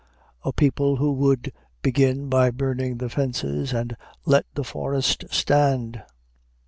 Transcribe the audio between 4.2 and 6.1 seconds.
let the forest stand!